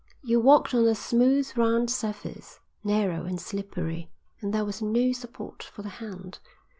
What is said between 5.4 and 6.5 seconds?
for the hand.